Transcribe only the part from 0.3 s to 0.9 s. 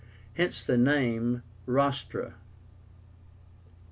Hence the